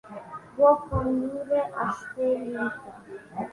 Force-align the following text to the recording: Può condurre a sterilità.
Può 0.55 0.77
condurre 0.87 1.59
a 1.69 1.91
sterilità. 1.91 2.81